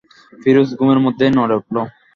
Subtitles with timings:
[0.41, 1.75] ফিরোজ ঘুমের মধ্যেই নড়ে উঠল।